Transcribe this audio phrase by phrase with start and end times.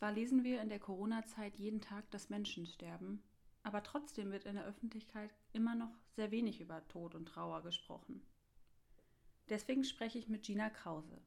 [0.00, 3.22] Zwar lesen wir in der Corona-Zeit jeden Tag, dass Menschen sterben,
[3.62, 8.22] aber trotzdem wird in der Öffentlichkeit immer noch sehr wenig über Tod und Trauer gesprochen.
[9.50, 11.20] Deswegen spreche ich mit Gina Krause.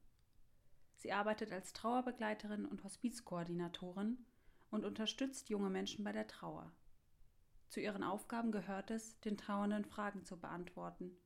[0.96, 4.18] Sie arbeitet als Trauerbegleiterin und Hospizkoordinatorin
[4.72, 6.72] und unterstützt junge Menschen bei der Trauer.
[7.68, 11.16] Zu ihren Aufgaben gehört es, den Trauernden Fragen zu beantworten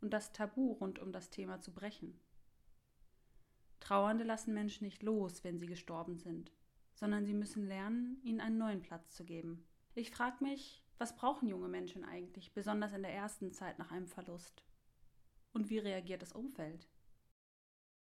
[0.00, 2.18] und das Tabu rund um das Thema zu brechen.
[3.78, 6.50] Trauernde lassen Menschen nicht los, wenn sie gestorben sind,
[6.94, 9.68] sondern sie müssen lernen, ihnen einen neuen Platz zu geben.
[9.94, 14.08] Ich frage mich, was brauchen junge Menschen eigentlich, besonders in der ersten Zeit nach einem
[14.08, 14.64] Verlust?
[15.52, 16.88] Und wie reagiert das Umfeld?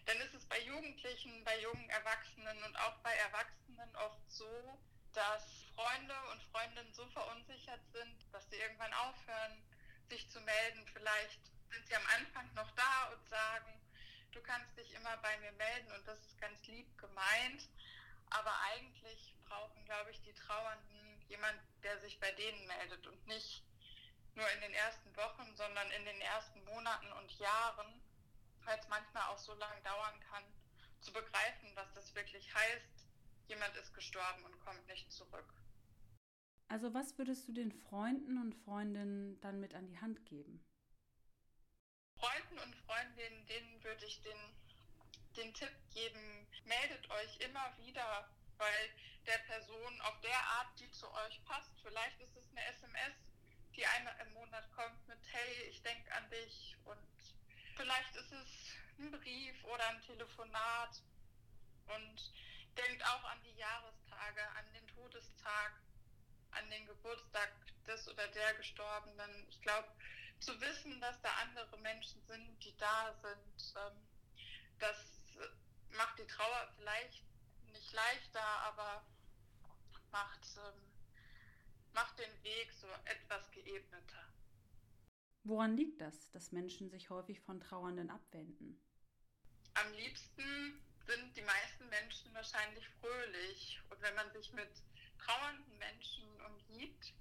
[0.05, 4.79] Dann ist es bei Jugendlichen, bei jungen Erwachsenen und auch bei Erwachsenen oft so,
[5.13, 9.63] dass Freunde und Freundinnen so verunsichert sind, dass sie irgendwann aufhören,
[10.09, 10.85] sich zu melden.
[10.93, 13.81] Vielleicht sind sie am Anfang noch da und sagen,
[14.31, 17.69] du kannst dich immer bei mir melden und das ist ganz lieb gemeint.
[18.39, 23.63] Aber eigentlich brauchen, glaube ich, die Trauernden jemand, der sich bei denen meldet und nicht
[24.35, 28.01] nur in den ersten Wochen, sondern in den ersten Monaten und Jahren,
[28.65, 30.43] weil es manchmal auch so lange dauern kann,
[30.99, 33.07] zu begreifen, was das wirklich heißt,
[33.47, 35.53] jemand ist gestorben und kommt nicht zurück.
[36.67, 40.65] Also was würdest du den Freunden und Freundinnen dann mit an die Hand geben?
[42.17, 44.37] Freunden und Freundinnen, denen würde ich den,
[45.35, 48.89] den Tipp geben, meldet euch immer wieder bei
[49.25, 51.71] der Person auf der Art, die zu euch passt.
[51.83, 53.13] Vielleicht ist es eine SMS,
[53.75, 56.99] die einmal im Monat kommt mit Hey, ich denke an dich und
[57.75, 61.01] vielleicht ist es ein Brief oder ein Telefonat
[61.87, 62.31] und
[62.77, 65.73] denkt auch an die Jahrestage, an den Todestag,
[66.51, 67.51] an den Geburtstag
[67.85, 69.47] des oder der Gestorbenen.
[69.49, 69.87] Ich glaube,
[70.39, 74.07] zu wissen, dass da andere Menschen sind, die da sind, ähm,
[76.25, 77.23] die Trauer vielleicht
[77.71, 79.05] nicht leichter, aber
[80.11, 80.81] macht, ähm,
[81.93, 84.33] macht den Weg so etwas geebneter.
[85.43, 88.81] Woran liegt das, dass Menschen sich häufig von Trauernden abwenden?
[89.75, 93.79] Am liebsten sind die meisten Menschen wahrscheinlich fröhlich.
[93.89, 94.69] Und wenn man sich mit
[95.19, 97.13] trauernden Menschen umgibt,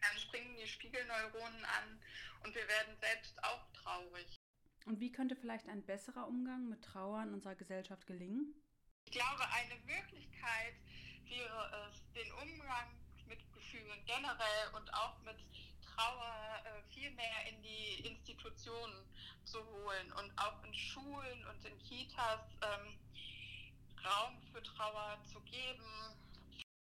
[0.00, 2.00] dann springen die Spiegelneuronen an
[2.44, 4.40] und wir werden selbst auch traurig.
[4.84, 8.54] Und wie könnte vielleicht ein besserer Umgang mit Trauer in unserer Gesellschaft gelingen?
[9.06, 10.74] Ich glaube, eine Möglichkeit
[11.24, 12.86] wäre es, den Umgang
[13.26, 15.36] mit Gefühlen generell und auch mit
[15.84, 19.04] Trauer äh, viel mehr in die Institutionen
[19.42, 22.96] zu holen und auch in Schulen und in Kitas ähm,
[24.04, 26.14] Raum für Trauer zu geben,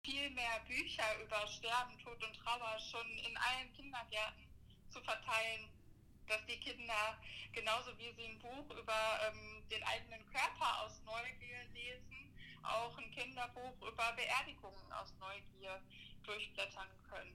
[0.05, 4.49] viel mehr Bücher über Sterben, Tod und Trauer schon in allen Kindergärten
[4.89, 5.71] zu verteilen,
[6.31, 7.19] dass die Kinder
[7.53, 12.33] genauso wie sie ein Buch über ähm, den eigenen Körper aus Neugier lesen,
[12.63, 15.83] auch ein Kinderbuch über Beerdigungen aus Neugier
[16.23, 17.35] durchblättern können.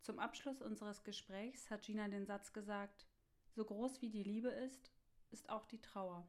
[0.00, 3.06] Zum Abschluss unseres Gesprächs hat Gina den Satz gesagt,
[3.50, 4.90] so groß wie die Liebe ist,
[5.30, 6.26] ist auch die Trauer.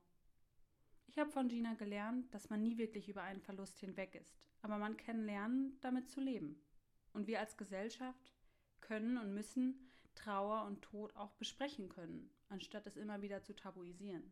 [1.08, 4.78] Ich habe von Gina gelernt, dass man nie wirklich über einen Verlust hinweg ist, aber
[4.78, 6.62] man kann lernen, damit zu leben.
[7.14, 8.34] Und wir als Gesellschaft
[8.82, 9.91] können und müssen
[10.24, 14.32] Trauer und Tod auch besprechen können, anstatt es immer wieder zu tabuisieren.